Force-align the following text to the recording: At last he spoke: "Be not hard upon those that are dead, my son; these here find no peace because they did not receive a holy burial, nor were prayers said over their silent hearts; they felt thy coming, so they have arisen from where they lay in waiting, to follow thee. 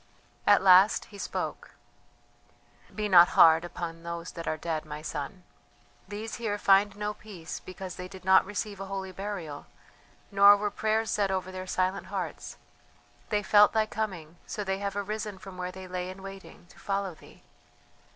At 0.47 0.63
last 0.63 1.05
he 1.13 1.19
spoke: 1.19 1.75
"Be 2.95 3.07
not 3.07 3.29
hard 3.37 3.63
upon 3.63 4.01
those 4.01 4.31
that 4.31 4.47
are 4.47 4.57
dead, 4.57 4.83
my 4.83 5.03
son; 5.03 5.43
these 6.07 6.37
here 6.41 6.57
find 6.57 6.95
no 6.95 7.13
peace 7.13 7.59
because 7.59 7.97
they 7.97 8.07
did 8.07 8.25
not 8.25 8.43
receive 8.43 8.79
a 8.79 8.87
holy 8.87 9.11
burial, 9.11 9.67
nor 10.31 10.57
were 10.57 10.71
prayers 10.71 11.11
said 11.11 11.29
over 11.29 11.51
their 11.51 11.67
silent 11.67 12.07
hearts; 12.07 12.57
they 13.29 13.43
felt 13.43 13.73
thy 13.73 13.85
coming, 13.85 14.37
so 14.47 14.63
they 14.63 14.79
have 14.79 14.95
arisen 14.95 15.37
from 15.37 15.55
where 15.55 15.71
they 15.71 15.87
lay 15.87 16.09
in 16.09 16.23
waiting, 16.23 16.65
to 16.69 16.79
follow 16.79 17.13
thee. 17.13 17.43